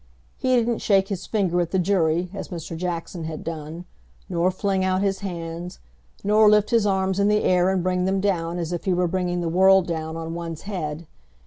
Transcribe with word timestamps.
He 0.35 0.55
didn't 0.55 0.79
shake 0.79 1.09
his 1.09 1.27
finger 1.27 1.61
at 1.61 1.69
the 1.69 1.77
jury, 1.77 2.31
as 2.33 2.47
Mr. 2.47 2.75
Jackson 2.75 3.25
had 3.25 3.43
done, 3.43 3.85
nor 4.27 4.49
fling 4.49 4.83
out 4.83 5.03
his 5.03 5.19
hands, 5.19 5.77
nor 6.23 6.49
lift 6.49 6.71
his 6.71 6.87
arms 6.87 7.19
in 7.19 7.27
the 7.27 7.43
air 7.43 7.69
and 7.69 7.83
bring 7.83 8.05
them 8.05 8.19
down 8.19 8.57
as 8.57 8.73
if 8.73 8.85
he 8.85 8.95
were 8.95 9.07
bringing 9.07 9.41
the 9.41 9.47
world 9.47 9.85
down 9.85 10.17
on 10.17 10.33
one's 10.33 10.63
head. 10.63 11.05